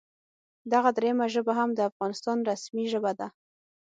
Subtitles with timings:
[0.71, 3.27] دغه دریمه ژبه هم د افغانستان رسمي ژبه ده